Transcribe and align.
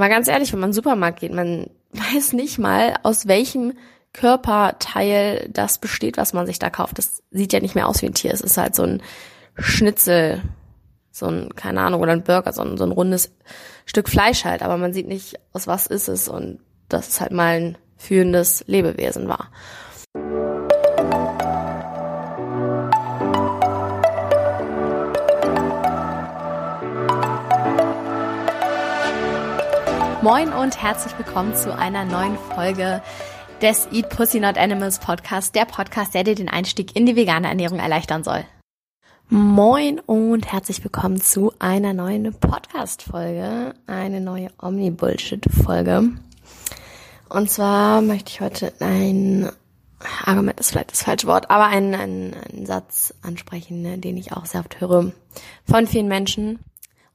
mal 0.00 0.08
ganz 0.08 0.26
ehrlich, 0.26 0.52
wenn 0.52 0.58
man 0.58 0.70
in 0.70 0.72
den 0.72 0.76
Supermarkt 0.76 1.20
geht, 1.20 1.32
man 1.32 1.70
weiß 1.92 2.32
nicht 2.32 2.58
mal, 2.58 2.96
aus 3.02 3.28
welchem 3.28 3.74
Körperteil 4.12 5.48
das 5.52 5.78
besteht, 5.78 6.16
was 6.16 6.32
man 6.32 6.46
sich 6.46 6.58
da 6.58 6.70
kauft. 6.70 6.98
Das 6.98 7.22
sieht 7.30 7.52
ja 7.52 7.60
nicht 7.60 7.76
mehr 7.76 7.86
aus 7.86 8.02
wie 8.02 8.06
ein 8.06 8.14
Tier. 8.14 8.32
Es 8.32 8.40
ist 8.40 8.56
halt 8.56 8.74
so 8.74 8.82
ein 8.82 9.02
Schnitzel, 9.56 10.42
so 11.12 11.26
ein, 11.26 11.54
keine 11.54 11.80
Ahnung, 11.82 12.00
oder 12.00 12.12
ein 12.12 12.24
Burger, 12.24 12.52
so 12.52 12.62
ein, 12.62 12.76
so 12.76 12.84
ein 12.84 12.92
rundes 12.92 13.32
Stück 13.86 14.08
Fleisch 14.08 14.44
halt. 14.44 14.62
Aber 14.62 14.76
man 14.76 14.92
sieht 14.92 15.06
nicht, 15.06 15.38
aus 15.52 15.66
was 15.66 15.86
ist 15.86 16.08
es 16.08 16.28
und 16.28 16.58
dass 16.88 17.08
es 17.08 17.20
halt 17.20 17.32
mal 17.32 17.60
ein 17.60 17.78
fühlendes 17.96 18.64
Lebewesen 18.66 19.28
war. 19.28 19.50
Moin 30.22 30.52
und 30.52 30.82
herzlich 30.82 31.16
willkommen 31.16 31.54
zu 31.54 31.74
einer 31.74 32.04
neuen 32.04 32.36
Folge 32.54 33.02
des 33.62 33.88
Eat 33.90 34.10
Pussy 34.10 34.38
Not 34.38 34.58
Animals 34.58 34.98
Podcast, 34.98 35.54
der 35.54 35.64
Podcast, 35.64 36.12
der 36.12 36.24
dir 36.24 36.34
den 36.34 36.50
Einstieg 36.50 36.94
in 36.94 37.06
die 37.06 37.16
vegane 37.16 37.48
Ernährung 37.48 37.78
erleichtern 37.78 38.22
soll. 38.22 38.44
Moin 39.30 39.98
und 39.98 40.52
herzlich 40.52 40.84
willkommen 40.84 41.22
zu 41.22 41.54
einer 41.58 41.94
neuen 41.94 42.34
Podcast-Folge, 42.34 43.72
eine 43.86 44.20
neue 44.20 44.50
Omni-Bullshit-Folge. 44.60 46.10
Und 47.30 47.50
zwar 47.50 48.02
möchte 48.02 48.30
ich 48.30 48.42
heute 48.42 48.74
ein 48.80 49.50
Argument 50.24 50.60
ist 50.60 50.70
vielleicht 50.70 50.92
das 50.92 51.02
falsche 51.02 51.26
Wort, 51.28 51.50
aber 51.50 51.66
einen, 51.66 51.94
einen, 51.94 52.34
einen 52.34 52.66
Satz 52.66 53.14
ansprechen, 53.22 54.02
den 54.02 54.18
ich 54.18 54.32
auch 54.32 54.44
sehr 54.44 54.60
oft 54.60 54.80
höre 54.80 55.12
von 55.64 55.86
vielen 55.86 56.08
Menschen. 56.08 56.58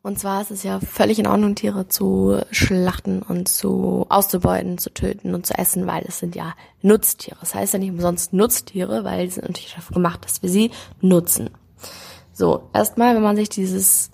Und 0.05 0.19
zwar 0.19 0.39
ist 0.43 0.51
es 0.51 0.61
ja 0.61 0.79
völlig 0.81 1.17
in 1.17 1.25
Ordnung, 1.25 1.55
Tiere 1.55 1.87
zu 1.87 2.39
schlachten 2.51 3.23
und 3.23 3.47
zu 3.47 4.05
auszubeuten, 4.07 4.77
zu 4.77 4.93
töten 4.93 5.33
und 5.33 5.47
zu 5.47 5.57
essen, 5.57 5.87
weil 5.87 6.03
es 6.07 6.19
sind 6.19 6.35
ja 6.35 6.53
Nutztiere. 6.83 7.37
Das 7.39 7.55
heißt 7.55 7.73
ja 7.73 7.79
nicht 7.79 7.89
umsonst 7.89 8.31
Nutztiere, 8.31 9.03
weil 9.03 9.25
sie 9.25 9.33
sind 9.33 9.47
natürlich 9.47 9.73
dafür 9.73 9.95
gemacht, 9.95 10.23
dass 10.23 10.43
wir 10.43 10.49
sie 10.51 10.69
nutzen. 11.01 11.49
So, 12.33 12.69
erstmal, 12.71 13.15
wenn 13.15 13.23
man 13.23 13.35
sich 13.35 13.49
dieses 13.49 14.11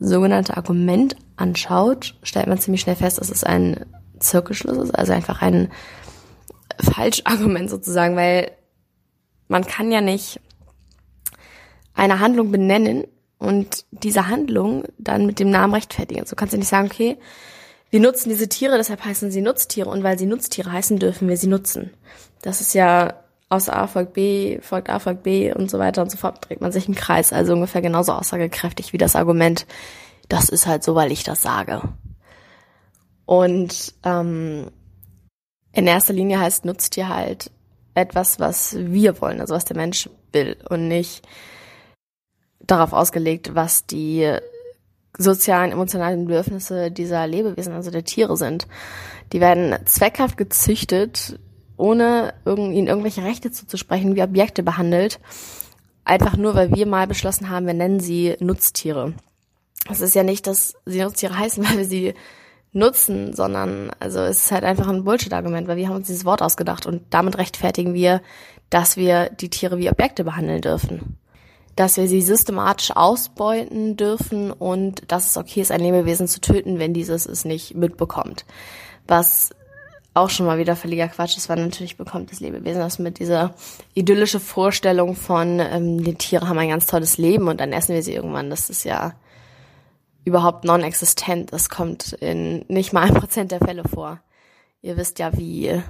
sogenannte 0.00 0.56
Argument 0.56 1.14
anschaut, 1.36 2.14
stellt 2.22 2.46
man 2.46 2.58
ziemlich 2.58 2.80
schnell 2.80 2.96
fest, 2.96 3.18
dass 3.18 3.28
es 3.28 3.44
ein 3.44 3.84
Zirkelschluss 4.18 4.78
ist, 4.78 4.94
also 4.98 5.12
einfach 5.12 5.42
ein 5.42 5.70
Falschargument 6.80 7.68
sozusagen, 7.68 8.16
weil 8.16 8.50
man 9.48 9.66
kann 9.66 9.92
ja 9.92 10.00
nicht 10.00 10.40
eine 11.92 12.20
Handlung 12.20 12.50
benennen, 12.50 13.04
und 13.44 13.84
diese 13.90 14.28
Handlung 14.28 14.84
dann 14.98 15.26
mit 15.26 15.38
dem 15.38 15.50
Namen 15.50 15.74
rechtfertigen. 15.74 16.26
So 16.26 16.36
kannst 16.36 16.54
du 16.54 16.58
nicht 16.58 16.68
sagen, 16.68 16.88
okay, 16.90 17.16
wir 17.90 18.00
nutzen 18.00 18.28
diese 18.28 18.48
Tiere, 18.48 18.76
deshalb 18.76 19.04
heißen 19.04 19.30
sie 19.30 19.40
Nutztiere 19.40 19.88
und 19.88 20.02
weil 20.02 20.18
sie 20.18 20.26
Nutztiere 20.26 20.72
heißen, 20.72 20.98
dürfen 20.98 21.28
wir 21.28 21.36
sie 21.36 21.46
nutzen. 21.46 21.90
Das 22.42 22.60
ist 22.60 22.74
ja 22.74 23.14
aus 23.48 23.68
A 23.68 23.86
folgt 23.86 24.14
B, 24.14 24.58
folgt 24.60 24.90
A 24.90 24.98
folgt 24.98 25.22
B 25.22 25.52
und 25.52 25.70
so 25.70 25.78
weiter 25.78 26.02
und 26.02 26.10
so 26.10 26.16
fort, 26.16 26.48
dreht 26.48 26.60
man 26.60 26.72
sich 26.72 26.88
im 26.88 26.94
Kreis. 26.94 27.32
Also 27.32 27.52
ungefähr 27.52 27.82
genauso 27.82 28.12
aussagekräftig 28.12 28.92
wie 28.92 28.98
das 28.98 29.16
Argument, 29.16 29.66
das 30.28 30.48
ist 30.48 30.66
halt 30.66 30.82
so, 30.82 30.94
weil 30.94 31.12
ich 31.12 31.22
das 31.22 31.42
sage. 31.42 31.82
Und 33.26 33.94
ähm, 34.04 34.70
in 35.72 35.86
erster 35.86 36.12
Linie 36.12 36.40
heißt 36.40 36.64
Nutztier 36.64 37.08
halt 37.08 37.50
etwas, 37.94 38.40
was 38.40 38.76
wir 38.76 39.20
wollen, 39.20 39.40
also 39.40 39.54
was 39.54 39.64
der 39.64 39.76
Mensch 39.76 40.08
will 40.32 40.56
und 40.68 40.88
nicht 40.88 41.26
darauf 42.66 42.92
ausgelegt, 42.92 43.54
was 43.54 43.86
die 43.86 44.38
sozialen, 45.16 45.72
emotionalen 45.72 46.26
Bedürfnisse 46.26 46.90
dieser 46.90 47.26
Lebewesen, 47.26 47.72
also 47.72 47.90
der 47.90 48.04
Tiere 48.04 48.36
sind. 48.36 48.66
Die 49.32 49.40
werden 49.40 49.74
zweckhaft 49.86 50.36
gezüchtet, 50.36 51.38
ohne 51.76 52.34
ihnen 52.46 52.86
irgendwelche 52.86 53.24
Rechte 53.24 53.50
zuzusprechen, 53.50 54.16
wie 54.16 54.22
Objekte 54.22 54.62
behandelt. 54.62 55.20
Einfach 56.04 56.36
nur, 56.36 56.54
weil 56.54 56.74
wir 56.74 56.86
mal 56.86 57.06
beschlossen 57.06 57.48
haben, 57.48 57.66
wir 57.66 57.74
nennen 57.74 58.00
sie 58.00 58.36
Nutztiere. 58.40 59.14
Es 59.90 60.00
ist 60.00 60.14
ja 60.14 60.22
nicht, 60.22 60.46
dass 60.46 60.74
sie 60.84 61.02
Nutztiere 61.02 61.38
heißen, 61.38 61.64
weil 61.68 61.78
wir 61.78 61.84
sie 61.86 62.14
nutzen, 62.72 63.34
sondern 63.34 63.92
also 64.00 64.18
es 64.20 64.46
ist 64.46 64.52
halt 64.52 64.64
einfach 64.64 64.88
ein 64.88 65.04
Bullshit-Argument, 65.04 65.68
weil 65.68 65.76
wir 65.76 65.88
haben 65.88 65.96
uns 65.96 66.08
dieses 66.08 66.24
Wort 66.24 66.42
ausgedacht 66.42 66.86
und 66.86 67.02
damit 67.10 67.38
rechtfertigen 67.38 67.94
wir, 67.94 68.20
dass 68.68 68.96
wir 68.96 69.30
die 69.30 69.48
Tiere 69.48 69.78
wie 69.78 69.88
Objekte 69.88 70.24
behandeln 70.24 70.60
dürfen 70.60 71.18
dass 71.76 71.96
wir 71.96 72.06
sie 72.06 72.22
systematisch 72.22 72.92
ausbeuten 72.94 73.96
dürfen 73.96 74.50
und 74.52 75.10
dass 75.10 75.30
es 75.30 75.36
okay 75.36 75.60
ist, 75.60 75.72
ein 75.72 75.80
Lebewesen 75.80 76.28
zu 76.28 76.40
töten, 76.40 76.78
wenn 76.78 76.94
dieses 76.94 77.26
es 77.26 77.44
nicht 77.44 77.74
mitbekommt. 77.74 78.44
Was 79.06 79.50
auch 80.14 80.30
schon 80.30 80.46
mal 80.46 80.58
wieder 80.58 80.76
völliger 80.76 81.08
Quatsch 81.08 81.36
ist, 81.36 81.48
weil 81.48 81.56
natürlich 81.56 81.96
bekommt 81.96 82.30
das 82.30 82.38
Lebewesen 82.38 82.80
das 82.80 83.00
mit 83.00 83.18
dieser 83.18 83.54
idyllische 83.94 84.38
Vorstellung 84.38 85.16
von, 85.16 85.58
ähm, 85.58 86.04
die 86.04 86.14
Tiere 86.14 86.48
haben 86.48 86.58
ein 86.58 86.68
ganz 86.68 86.86
tolles 86.86 87.18
Leben 87.18 87.48
und 87.48 87.60
dann 87.60 87.72
essen 87.72 87.94
wir 87.94 88.02
sie 88.02 88.14
irgendwann. 88.14 88.48
Das 88.48 88.70
ist 88.70 88.84
ja 88.84 89.14
überhaupt 90.24 90.64
non-existent. 90.64 91.52
Das 91.52 91.68
kommt 91.68 92.12
in 92.14 92.64
nicht 92.68 92.92
mal 92.92 93.02
ein 93.02 93.14
Prozent 93.14 93.50
der 93.50 93.58
Fälle 93.58 93.82
vor. 93.84 94.20
Ihr 94.82 94.96
wisst 94.96 95.18
ja, 95.18 95.36
wie 95.36 95.82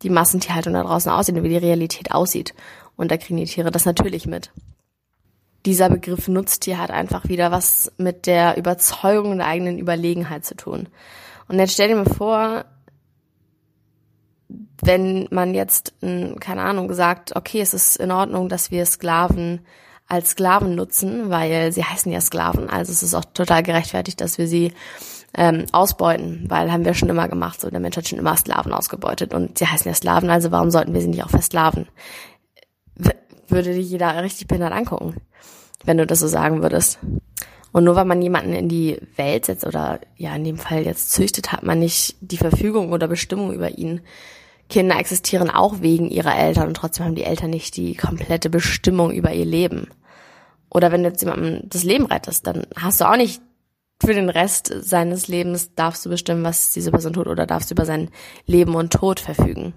die 0.00 0.10
Massentierhaltung 0.10 0.72
da 0.72 0.82
draußen 0.82 1.12
aussieht 1.12 1.36
und 1.36 1.44
wie 1.44 1.50
die 1.50 1.56
Realität 1.56 2.12
aussieht. 2.12 2.54
Und 2.96 3.10
da 3.10 3.18
kriegen 3.18 3.36
die 3.36 3.44
Tiere 3.44 3.70
das 3.70 3.84
natürlich 3.84 4.26
mit 4.26 4.50
dieser 5.66 5.88
Begriff 5.88 6.28
Nutztier 6.28 6.78
hat 6.78 6.90
einfach 6.90 7.28
wieder 7.28 7.50
was 7.50 7.92
mit 7.96 8.26
der 8.26 8.56
Überzeugung 8.56 9.38
der 9.38 9.46
eigenen 9.46 9.78
Überlegenheit 9.78 10.44
zu 10.44 10.56
tun. 10.56 10.88
Und 11.48 11.58
jetzt 11.58 11.74
stell 11.74 11.88
dir 11.88 11.96
mal 11.96 12.04
vor, 12.06 12.64
wenn 14.82 15.28
man 15.30 15.54
jetzt, 15.54 15.94
keine 16.00 16.62
Ahnung, 16.62 16.88
gesagt, 16.88 17.36
okay, 17.36 17.60
es 17.60 17.72
ist 17.72 17.96
in 17.96 18.10
Ordnung, 18.10 18.48
dass 18.48 18.70
wir 18.70 18.84
Sklaven 18.84 19.60
als 20.08 20.30
Sklaven 20.30 20.74
nutzen, 20.74 21.30
weil 21.30 21.72
sie 21.72 21.84
heißen 21.84 22.10
ja 22.10 22.20
Sklaven, 22.20 22.68
also 22.68 22.92
es 22.92 23.02
ist 23.02 23.14
auch 23.14 23.24
total 23.24 23.62
gerechtfertigt, 23.62 24.20
dass 24.20 24.36
wir 24.36 24.48
sie 24.48 24.72
ähm, 25.34 25.64
ausbeuten, 25.72 26.44
weil 26.48 26.70
haben 26.70 26.84
wir 26.84 26.94
schon 26.94 27.08
immer 27.08 27.28
gemacht, 27.28 27.60
so 27.60 27.70
der 27.70 27.80
Mensch 27.80 27.96
hat 27.96 28.08
schon 28.08 28.18
immer 28.18 28.36
Sklaven 28.36 28.72
ausgebeutet 28.74 29.32
und 29.32 29.56
sie 29.56 29.66
heißen 29.66 29.88
ja 29.88 29.94
Sklaven, 29.94 30.28
also 30.28 30.50
warum 30.50 30.70
sollten 30.70 30.92
wir 30.92 31.00
sie 31.00 31.08
nicht 31.08 31.24
auch 31.24 31.30
versklaven? 31.30 31.86
würde 33.52 33.74
dich 33.74 33.90
jeder 33.90 34.20
richtig 34.22 34.48
behindert 34.48 34.72
angucken, 34.72 35.16
wenn 35.84 35.98
du 35.98 36.06
das 36.06 36.20
so 36.20 36.26
sagen 36.26 36.62
würdest. 36.62 36.98
Und 37.72 37.84
nur 37.84 37.96
weil 37.96 38.04
man 38.04 38.20
jemanden 38.20 38.52
in 38.52 38.68
die 38.68 38.98
Welt 39.16 39.46
setzt 39.46 39.66
oder 39.66 40.00
ja 40.16 40.34
in 40.34 40.44
dem 40.44 40.58
Fall 40.58 40.84
jetzt 40.84 41.12
züchtet, 41.12 41.52
hat 41.52 41.62
man 41.62 41.78
nicht 41.78 42.16
die 42.20 42.36
Verfügung 42.36 42.92
oder 42.92 43.08
Bestimmung 43.08 43.52
über 43.52 43.78
ihn. 43.78 44.02
Kinder 44.68 44.98
existieren 44.98 45.50
auch 45.50 45.80
wegen 45.80 46.10
ihrer 46.10 46.36
Eltern 46.36 46.68
und 46.68 46.74
trotzdem 46.74 47.06
haben 47.06 47.14
die 47.14 47.24
Eltern 47.24 47.50
nicht 47.50 47.76
die 47.76 47.94
komplette 47.94 48.50
Bestimmung 48.50 49.10
über 49.10 49.32
ihr 49.32 49.44
Leben. 49.46 49.88
Oder 50.70 50.92
wenn 50.92 51.02
du 51.02 51.10
jetzt 51.10 51.22
jemandem 51.22 51.68
das 51.68 51.84
Leben 51.84 52.06
rettest, 52.06 52.46
dann 52.46 52.66
hast 52.76 53.00
du 53.00 53.04
auch 53.04 53.16
nicht 53.16 53.42
für 54.04 54.14
den 54.14 54.30
Rest 54.30 54.72
seines 54.80 55.28
Lebens 55.28 55.74
darfst 55.74 56.04
du 56.04 56.10
bestimmen, 56.10 56.44
was 56.44 56.72
diese 56.72 56.90
Person 56.90 57.12
tut 57.12 57.28
oder 57.28 57.46
darfst 57.46 57.70
du 57.70 57.74
über 57.74 57.84
sein 57.84 58.10
Leben 58.46 58.74
und 58.74 58.92
Tod 58.92 59.20
verfügen. 59.20 59.74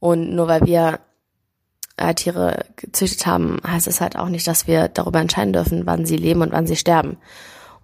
Und 0.00 0.34
nur 0.34 0.48
weil 0.48 0.66
wir 0.66 1.00
äh, 1.96 2.14
Tiere 2.14 2.64
gezüchtet 2.76 3.26
haben, 3.26 3.58
heißt 3.66 3.86
es 3.86 4.00
halt 4.00 4.16
auch 4.16 4.28
nicht, 4.28 4.46
dass 4.46 4.66
wir 4.66 4.88
darüber 4.88 5.20
entscheiden 5.20 5.52
dürfen, 5.52 5.86
wann 5.86 6.06
sie 6.06 6.16
leben 6.16 6.42
und 6.42 6.52
wann 6.52 6.66
sie 6.66 6.76
sterben. 6.76 7.16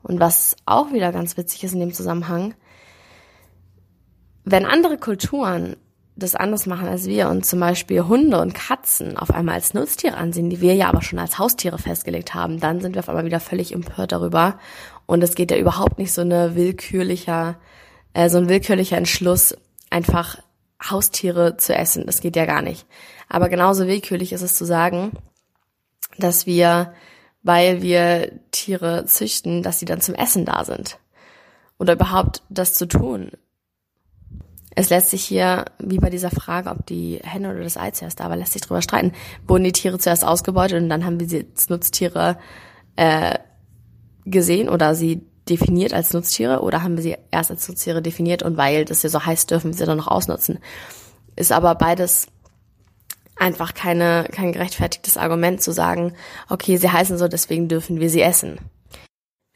Und 0.03 0.21
was 0.21 0.56
auch 0.67 0.93
wieder 0.93 1.12
ganz 1.12 1.37
witzig 1.37 1.65
ist 1.65 1.75
in 1.75 1.81
dem 1.81 1.93
Zusammenhang, 1.93 2.55
wenn 4.45 4.67
andere 4.67 4.99
Kulturen 4.99 5.77
das 6.15 6.34
anders 6.34 6.67
machen 6.67 6.89
als 6.89 7.06
wir 7.06 7.28
und 7.28 7.47
zum 7.47 7.61
Beispiel 7.61 8.03
Hunde 8.03 8.41
und 8.41 8.55
Katzen 8.55 9.17
auf 9.17 9.31
einmal 9.33 9.55
als 9.55 9.72
Nutztiere 9.72 10.17
ansehen, 10.17 10.51
die 10.51 10.61
wir 10.61 10.75
ja 10.75 10.89
aber 10.89 11.01
schon 11.01 11.19
als 11.19 11.39
Haustiere 11.39 11.78
festgelegt 11.78 12.34
haben, 12.34 12.61
dann 12.61 12.81
sind 12.81 12.95
wir 12.95 13.01
auf 13.01 13.09
einmal 13.09 13.25
wieder 13.25 13.41
völlig 13.41 13.72
empört 13.72 14.12
darüber. 14.12 14.59
Und 15.06 15.22
es 15.22 15.34
geht 15.34 15.51
ja 15.51 15.56
überhaupt 15.56 15.99
nicht 15.99 16.12
so 16.12 16.21
eine 16.21 16.55
willkürlicher, 16.55 17.56
äh, 18.12 18.28
so 18.28 18.39
ein 18.39 18.49
willkürlicher 18.49 18.98
Entschluss, 18.98 19.57
einfach 19.89 20.39
Haustiere 20.91 21.57
zu 21.57 21.75
essen. 21.75 22.07
Das 22.07 22.21
geht 22.21 22.37
ja 22.37 22.47
gar 22.47 22.63
nicht. 22.63 22.87
Aber 23.29 23.49
genauso 23.49 23.87
willkürlich 23.87 24.33
ist 24.33 24.43
es 24.43 24.57
zu 24.57 24.65
sagen, 24.65 25.13
dass 26.19 26.47
wir, 26.47 26.95
weil 27.43 27.83
wir 27.83 28.41
Tiere 28.51 29.05
züchten, 29.07 29.63
dass 29.63 29.79
sie 29.79 29.87
dann 29.87 30.01
zum 30.01 30.15
Essen 30.15 30.45
da 30.45 30.65
sind. 30.65 30.99
Oder 31.79 31.95
überhaupt 31.95 32.43
das 32.49 32.75
zu 32.75 32.87
tun. 32.87 33.31
Es 34.75 34.89
lässt 34.89 35.11
sich 35.11 35.25
hier, 35.25 35.67
wie 35.79 35.99
bei 35.99 36.09
dieser 36.09 36.31
Frage, 36.31 36.71
ob 36.71 36.87
die 36.87 37.21
Henne 37.23 37.51
oder 37.51 37.63
das 37.63 37.77
Ei 37.77 37.91
zuerst 37.91 38.21
da 38.21 38.31
war, 38.31 38.37
lässt 38.37 38.55
sich 38.55 38.63
drüber 38.63 38.81
streiten. 38.81 39.13
Wurden 39.47 39.65
die 39.65 39.73
Tiere 39.73 39.99
zuerst 39.99 40.25
ausgebeutet 40.25 40.83
und 40.83 40.89
dann 40.89 41.05
haben 41.05 41.21
wir 41.21 41.29
sie 41.29 41.47
als 41.51 41.69
Nutztiere 41.69 42.39
äh, 42.97 43.39
gesehen 44.25 44.69
oder 44.69 44.95
sie 44.95 45.27
definiert 45.57 45.93
als 45.93 46.13
Nutztiere 46.13 46.60
oder 46.60 46.83
haben 46.83 46.97
wir 46.97 47.03
sie 47.03 47.16
erst 47.31 47.51
als 47.51 47.69
Nutztiere 47.69 48.03
definiert 48.03 48.43
und 48.43 48.57
weil 48.57 48.84
das 48.84 49.03
ja 49.03 49.10
so 49.10 49.25
heißt, 49.25 49.51
dürfen 49.51 49.71
wir 49.71 49.77
sie 49.77 49.84
dann 49.84 49.99
noch 49.99 50.09
ausnutzen? 50.09 50.59
Ist 51.37 51.53
aber 51.53 51.75
beides 51.75 52.27
einfach 53.37 53.75
keine, 53.75 54.28
kein 54.31 54.53
gerechtfertigtes 54.53 55.16
Argument 55.16 55.60
zu 55.60 55.72
sagen, 55.72 56.15
okay, 56.49 56.77
sie 56.77 56.91
heißen 56.91 57.19
so, 57.19 57.28
deswegen 57.28 57.69
dürfen 57.69 58.01
wir 58.01 58.09
sie 58.09 58.22
essen. 58.22 58.59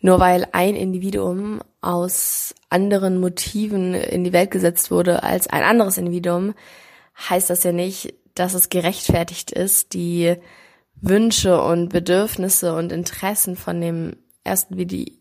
Nur 0.01 0.21
weil 0.21 0.47
ein 0.53 0.77
Individuum 0.77 1.61
aus 1.81 2.55
anderen 2.69 3.19
Motiven 3.19 3.95
in 3.95 4.25
die 4.25 4.33
Welt 4.33 4.51
gesetzt 4.51 4.91
wurde 4.91 5.23
als 5.23 5.47
ein 5.47 5.63
anderes 5.63 5.99
Individuum, 5.99 6.55
heißt 7.29 7.49
das 7.49 7.65
ja 7.65 7.73
nicht, 7.73 8.15
dass 8.35 8.55
es 8.55 8.69
gerechtfertigt 8.69 9.51
ist, 9.51 9.95
die 9.95 10.37
Wünsche 11.01 11.61
und 11.63 11.89
Bedürfnisse 11.89 12.75
und 12.75 12.93
Interessen 12.93 13.57
von 13.57 13.81
dem 13.81 14.17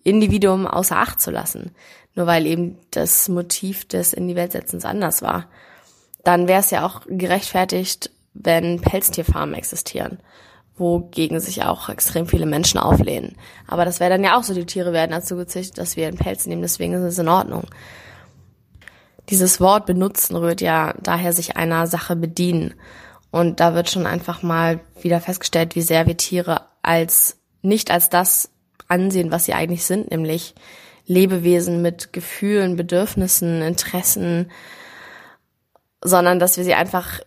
Individuum 0.03 0.67
außer 0.67 0.97
Acht 0.97 1.19
zu 1.19 1.31
lassen, 1.31 1.71
nur 2.15 2.27
weil 2.27 2.45
eben 2.45 2.77
das 2.91 3.27
Motiv 3.29 3.85
des 3.87 4.13
in 4.13 4.27
die 4.27 4.35
Welt 4.35 4.53
anders 4.85 5.21
war. 5.21 5.47
Dann 6.23 6.47
wäre 6.47 6.59
es 6.59 6.71
ja 6.71 6.85
auch 6.85 7.01
gerechtfertigt, 7.07 8.11
wenn 8.33 8.81
Pelztierfarmen 8.81 9.55
existieren, 9.55 10.19
wogegen 10.77 11.39
sich 11.39 11.63
auch 11.63 11.89
extrem 11.89 12.27
viele 12.27 12.45
Menschen 12.45 12.79
auflehnen. 12.79 13.37
Aber 13.67 13.85
das 13.85 13.99
wäre 13.99 14.09
dann 14.09 14.23
ja 14.23 14.37
auch 14.37 14.43
so, 14.43 14.53
die 14.53 14.65
Tiere 14.65 14.93
werden 14.93 15.11
dazu 15.11 15.35
gezüchtet, 15.35 15.77
dass 15.77 15.95
wir 15.95 16.07
einen 16.07 16.17
Pelz 16.17 16.45
nehmen, 16.45 16.61
deswegen 16.61 16.93
ist 16.93 17.03
es 17.03 17.19
in 17.19 17.29
Ordnung. 17.29 17.65
Dieses 19.29 19.59
Wort 19.59 19.85
benutzen 19.85 20.35
rührt 20.35 20.61
ja 20.61 20.93
daher 21.01 21.33
sich 21.33 21.57
einer 21.57 21.87
Sache 21.87 22.15
bedienen. 22.15 22.75
Und 23.31 23.59
da 23.59 23.73
wird 23.73 23.89
schon 23.89 24.05
einfach 24.05 24.43
mal 24.43 24.79
wieder 25.01 25.19
festgestellt, 25.19 25.75
wie 25.75 25.81
sehr 25.81 26.05
wir 26.05 26.15
Tiere 26.15 26.61
als 26.81 27.37
nicht 27.61 27.89
als 27.91 28.09
das 28.09 28.49
ansehen, 28.87 29.31
was 29.31 29.45
sie 29.45 29.53
eigentlich 29.53 29.85
sind, 29.85 30.11
nämlich 30.11 30.55
Lebewesen 31.05 31.81
mit 31.81 32.13
Gefühlen, 32.13 32.75
Bedürfnissen, 32.75 33.61
Interessen, 33.61 34.51
sondern 36.01 36.39
dass 36.39 36.57
wir 36.57 36.63
sie 36.63 36.73
einfach 36.73 37.19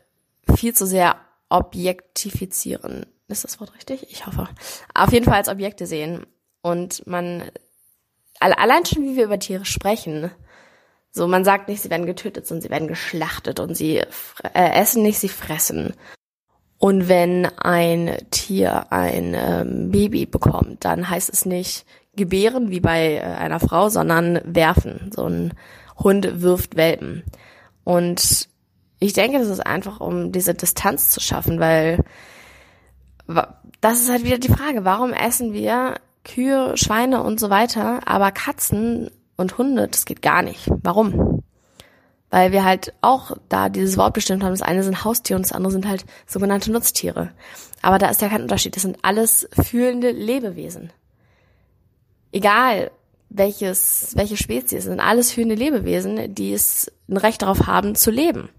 viel 0.56 0.74
zu 0.74 0.86
sehr 0.86 1.16
objektifizieren. 1.48 3.06
Ist 3.28 3.44
das 3.44 3.60
Wort 3.60 3.74
richtig? 3.74 4.06
Ich 4.10 4.26
hoffe. 4.26 4.48
Auf 4.94 5.12
jeden 5.12 5.24
Fall 5.24 5.34
als 5.34 5.48
Objekte 5.48 5.86
sehen. 5.86 6.26
Und 6.62 7.06
man, 7.06 7.42
allein 8.40 8.84
schon 8.84 9.04
wie 9.04 9.16
wir 9.16 9.24
über 9.24 9.38
Tiere 9.38 9.64
sprechen, 9.64 10.30
so, 11.10 11.26
man 11.26 11.44
sagt 11.44 11.68
nicht, 11.68 11.82
sie 11.82 11.90
werden 11.90 12.06
getötet, 12.06 12.46
sondern 12.46 12.62
sie 12.62 12.70
werden 12.70 12.88
geschlachtet 12.88 13.60
und 13.60 13.74
sie 13.74 13.98
äh, 13.98 14.04
essen 14.52 15.02
nicht, 15.02 15.18
sie 15.18 15.28
fressen. 15.28 15.94
Und 16.78 17.08
wenn 17.08 17.46
ein 17.58 18.16
Tier 18.30 18.92
ein 18.92 19.34
ähm, 19.34 19.90
Baby 19.90 20.26
bekommt, 20.26 20.84
dann 20.84 21.10
heißt 21.10 21.28
es 21.28 21.44
nicht 21.44 21.84
gebären 22.14 22.70
wie 22.70 22.80
bei 22.80 23.16
äh, 23.16 23.20
einer 23.20 23.60
Frau, 23.60 23.88
sondern 23.88 24.40
werfen. 24.44 25.10
So 25.14 25.26
ein 25.26 25.54
Hund 25.98 26.40
wirft 26.40 26.76
Welpen. 26.76 27.24
Und 27.84 28.48
ich 29.00 29.12
denke, 29.12 29.38
das 29.38 29.48
ist 29.48 29.66
einfach, 29.66 30.00
um 30.00 30.30
diese 30.32 30.54
Distanz 30.54 31.10
zu 31.10 31.20
schaffen, 31.20 31.58
weil 31.58 32.04
das 33.80 34.00
ist 34.00 34.10
halt 34.10 34.24
wieder 34.24 34.38
die 34.38 34.48
Frage, 34.48 34.84
warum 34.84 35.12
essen 35.12 35.52
wir 35.52 35.96
Kühe, 36.24 36.76
Schweine 36.76 37.22
und 37.22 37.40
so 37.40 37.50
weiter, 37.50 38.00
aber 38.06 38.32
Katzen 38.32 39.10
und 39.36 39.58
Hunde, 39.58 39.88
das 39.88 40.04
geht 40.04 40.22
gar 40.22 40.42
nicht. 40.42 40.70
Warum? 40.82 41.37
Weil 42.30 42.52
wir 42.52 42.64
halt 42.64 42.92
auch 43.00 43.36
da 43.48 43.68
dieses 43.68 43.96
Wort 43.96 44.14
bestimmt 44.14 44.42
haben. 44.42 44.52
Das 44.52 44.62
eine 44.62 44.82
sind 44.82 45.04
Haustiere 45.04 45.36
und 45.36 45.46
das 45.46 45.52
andere 45.52 45.72
sind 45.72 45.88
halt 45.88 46.04
sogenannte 46.26 46.70
Nutztiere. 46.70 47.32
Aber 47.80 47.98
da 47.98 48.10
ist 48.10 48.20
ja 48.20 48.28
kein 48.28 48.42
Unterschied. 48.42 48.76
Das 48.76 48.82
sind 48.82 48.98
alles 49.02 49.48
fühlende 49.52 50.10
Lebewesen. 50.10 50.92
Egal 52.32 52.90
welches, 53.30 54.12
welche 54.14 54.36
Spezies, 54.36 54.84
sind 54.84 55.00
alles 55.00 55.32
fühlende 55.32 55.54
Lebewesen, 55.54 56.34
die 56.34 56.52
es 56.52 56.92
ein 57.08 57.16
Recht 57.16 57.42
darauf 57.42 57.66
haben 57.66 57.94
zu 57.94 58.10
leben. 58.10 58.50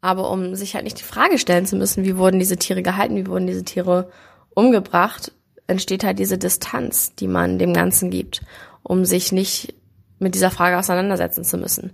Aber 0.00 0.30
um 0.30 0.54
sich 0.54 0.74
halt 0.74 0.84
nicht 0.84 0.98
die 0.98 1.04
Frage 1.04 1.38
stellen 1.38 1.66
zu 1.66 1.76
müssen, 1.76 2.04
wie 2.04 2.16
wurden 2.16 2.38
diese 2.38 2.56
Tiere 2.56 2.82
gehalten, 2.82 3.16
wie 3.16 3.26
wurden 3.26 3.46
diese 3.46 3.64
Tiere 3.64 4.10
umgebracht, 4.54 5.32
entsteht 5.66 6.04
halt 6.04 6.18
diese 6.18 6.38
Distanz, 6.38 7.14
die 7.14 7.28
man 7.28 7.58
dem 7.58 7.74
Ganzen 7.74 8.10
gibt 8.10 8.40
um 8.82 9.04
sich 9.04 9.32
nicht 9.32 9.74
mit 10.20 10.34
dieser 10.34 10.50
Frage 10.50 10.78
auseinandersetzen 10.78 11.44
zu 11.44 11.58
müssen. 11.58 11.92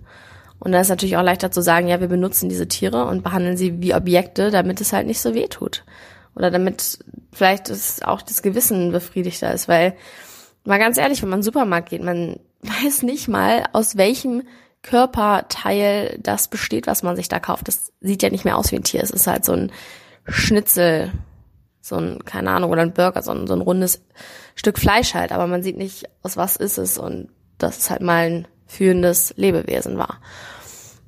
Und 0.59 0.71
dann 0.71 0.81
ist 0.81 0.89
natürlich 0.89 1.17
auch 1.17 1.23
leichter 1.23 1.51
zu 1.51 1.61
sagen, 1.61 1.87
ja, 1.87 1.99
wir 1.99 2.07
benutzen 2.07 2.49
diese 2.49 2.67
Tiere 2.67 3.05
und 3.05 3.23
behandeln 3.23 3.57
sie 3.57 3.81
wie 3.81 3.93
Objekte, 3.93 4.51
damit 4.51 4.81
es 4.81 4.93
halt 4.93 5.07
nicht 5.07 5.21
so 5.21 5.33
weh 5.33 5.47
tut. 5.47 5.83
Oder 6.35 6.51
damit 6.51 6.99
vielleicht 7.31 7.69
das 7.69 8.01
auch 8.01 8.21
das 8.21 8.41
Gewissen 8.41 8.91
befriedigter 8.91 9.53
ist, 9.53 9.67
weil, 9.67 9.95
mal 10.63 10.79
ganz 10.79 10.97
ehrlich, 10.97 11.21
wenn 11.21 11.29
man 11.29 11.39
in 11.39 11.41
den 11.41 11.45
Supermarkt 11.45 11.89
geht, 11.89 12.03
man 12.03 12.39
weiß 12.61 13.03
nicht 13.03 13.27
mal, 13.27 13.65
aus 13.73 13.97
welchem 13.97 14.43
Körperteil 14.83 16.17
das 16.21 16.47
besteht, 16.47 16.87
was 16.87 17.03
man 17.03 17.15
sich 17.15 17.27
da 17.27 17.39
kauft. 17.39 17.67
Das 17.67 17.91
sieht 18.01 18.23
ja 18.23 18.29
nicht 18.29 18.45
mehr 18.45 18.57
aus 18.57 18.71
wie 18.71 18.77
ein 18.77 18.83
Tier. 18.83 19.03
Es 19.03 19.11
ist 19.11 19.27
halt 19.27 19.45
so 19.45 19.53
ein 19.53 19.71
Schnitzel 20.27 21.11
so 21.87 21.95
ein, 21.95 22.23
keine 22.25 22.51
Ahnung, 22.51 22.71
oder 22.71 22.81
ein 22.81 22.93
Burger, 22.93 23.21
so 23.23 23.31
ein, 23.31 23.47
so 23.47 23.53
ein 23.53 23.61
rundes 23.61 24.01
Stück 24.55 24.77
Fleisch 24.77 25.13
halt, 25.13 25.31
aber 25.31 25.47
man 25.47 25.63
sieht 25.63 25.77
nicht, 25.77 26.05
aus 26.21 26.37
was 26.37 26.55
ist 26.55 26.77
es 26.77 26.97
und 26.97 27.29
dass 27.57 27.77
es 27.77 27.89
halt 27.89 28.01
mal 28.01 28.25
ein 28.25 28.47
fühlendes 28.65 29.33
Lebewesen 29.37 29.97
war. 29.97 30.19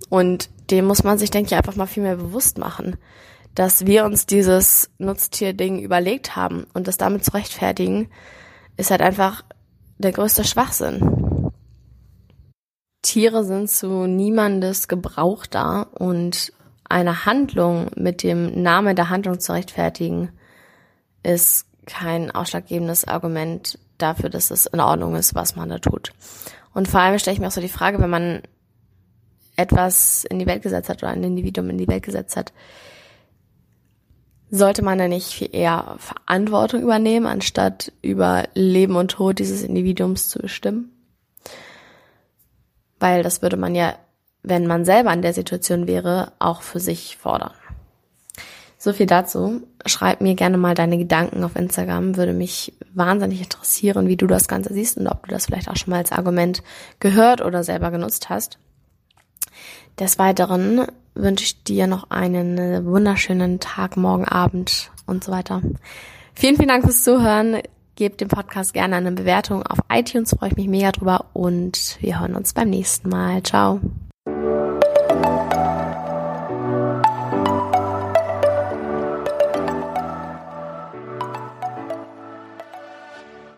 Und 0.10 0.50
dem 0.72 0.86
muss 0.86 1.04
man 1.04 1.18
sich, 1.18 1.31
denke 1.31 1.48
ich, 1.48 1.56
einfach 1.56 1.75
mal 1.75 1.88
viel 1.88 2.04
mehr 2.04 2.16
bewusst 2.16 2.57
machen, 2.57 2.98
dass 3.56 3.86
wir 3.86 4.06
uns 4.06 4.25
dieses 4.25 4.90
Nutztier-Ding 4.98 5.80
überlegt 5.80 6.36
haben 6.36 6.66
und 6.74 6.88
das 6.88 6.98
damit 6.98 7.25
zu 7.25 7.34
rechtfertigen, 7.34 8.10
ist 8.78 8.92
halt 8.92 9.01
einfach 9.01 9.44
der 9.98 10.12
größte 10.12 10.44
Schwachsinn. 10.44 11.51
Tiere 13.01 13.44
sind 13.44 13.69
zu 13.69 14.07
niemandes 14.07 14.88
Gebrauch 14.88 15.46
da 15.46 15.81
und 15.81 16.54
eine 16.86 17.25
Handlung 17.25 17.92
mit 17.96 18.24
dem 18.24 18.62
Namen 18.62 18.96
der 18.96 19.10
Handlung 19.10 19.40
zu 19.40 19.54
rechtfertigen, 19.54 20.31
ist 21.24 21.68
kein 21.86 22.31
ausschlaggebendes 22.31 23.06
Argument 23.06 23.78
dafür, 24.01 24.30
dass 24.30 24.51
es 24.51 24.66
in 24.66 24.80
Ordnung 24.80 25.16
ist, 25.16 25.36
was 25.36 25.56
man 25.56 25.69
da 25.69 25.80
tut. 25.80 26.12
Und 26.74 26.88
vor 26.88 27.00
allem 27.00 27.18
stelle 27.19 27.34
ich 27.34 27.40
mir 27.40 27.48
auch 27.48 27.51
so 27.51 27.62
die 27.62 27.68
Frage, 27.69 28.00
wenn 28.00 28.10
man 28.10 28.42
etwas 29.56 30.24
in 30.24 30.40
die 30.40 30.46
Welt 30.46 30.63
gesetzt 30.63 30.90
hat 30.90 31.04
oder 31.04 31.12
ein 31.12 31.24
Individuum 31.24 31.69
in 31.69 31.78
die 31.78 31.88
Welt 31.88 32.04
gesetzt 32.04 32.38
hat, 32.38 32.54
sollte 34.51 34.81
man 34.81 34.98
da 34.98 35.07
nicht 35.07 35.28
viel 35.28 35.50
eher 35.51 35.96
Verantwortung 36.00 36.81
übernehmen, 36.81 37.28
anstatt 37.28 37.92
über 38.01 38.46
Leben 38.54 38.96
und 38.96 39.12
Tod 39.12 39.40
dieses 39.40 39.62
Individuums 39.62 40.30
zu 40.30 40.40
bestimmen? 40.40 40.92
Weil 43.00 43.22
das 43.22 43.42
würde 43.42 43.57
man 43.57 43.75
ja, 43.75 43.96
wenn 44.42 44.66
man 44.66 44.86
selber 44.86 45.13
in 45.13 45.22
der 45.22 45.34
Situation 45.34 45.88
wäre, 45.88 46.31
auch 46.40 46.62
für 46.62 46.80
sich 46.80 47.18
fordern. 47.18 47.51
So 48.81 48.93
viel 48.93 49.07
dazu. 49.07 49.61
Schreib 49.85 50.21
mir 50.21 50.35
gerne 50.35 50.57
mal 50.57 50.73
deine 50.73 50.97
Gedanken 50.97 51.43
auf 51.43 51.57
Instagram. 51.57 52.15
Würde 52.15 52.31
mich 52.31 52.73
wahnsinnig 52.93 53.41
interessieren, 53.41 54.07
wie 54.07 54.15
du 54.15 54.25
das 54.25 54.47
Ganze 54.47 54.73
siehst 54.73 54.97
und 54.97 55.07
ob 55.07 55.27
du 55.27 55.31
das 55.31 55.47
vielleicht 55.47 55.69
auch 55.69 55.75
schon 55.75 55.91
mal 55.91 55.97
als 55.97 56.13
Argument 56.13 56.63
gehört 57.01 57.41
oder 57.41 57.65
selber 57.65 57.91
genutzt 57.91 58.29
hast. 58.29 58.57
Des 60.00 60.17
Weiteren 60.17 60.88
wünsche 61.13 61.43
ich 61.43 61.63
dir 61.65 61.88
noch 61.88 62.09
einen 62.09 62.86
wunderschönen 62.86 63.59
Tag, 63.59 63.98
morgen 63.98 64.25
Abend 64.25 64.91
und 65.05 65.25
so 65.25 65.33
weiter. 65.33 65.62
Vielen, 66.33 66.55
vielen 66.55 66.69
Dank 66.69 66.86
fürs 66.86 67.03
Zuhören. 67.03 67.57
Gebt 67.95 68.21
dem 68.21 68.29
Podcast 68.29 68.74
gerne 68.74 68.95
eine 68.95 69.12
Bewertung 69.12 69.62
auf 69.63 69.79
iTunes, 69.91 70.29
freue 70.39 70.51
ich 70.51 70.55
mich 70.55 70.69
mega 70.69 70.93
drüber 70.93 71.25
und 71.33 71.98
wir 72.00 72.21
hören 72.21 72.36
uns 72.36 72.53
beim 72.53 72.69
nächsten 72.69 73.09
Mal. 73.09 73.43
Ciao. 73.43 73.81